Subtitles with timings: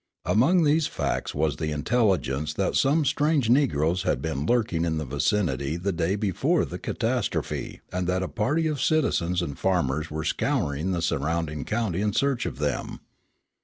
[0.25, 4.97] Among these facts was the intelligence that some strange negroes had been seen lurking in
[4.97, 10.09] the vicinity the day before the catastrophe and that a party of citizens and farmers
[10.09, 13.01] were scouring the surrounding country in search of them.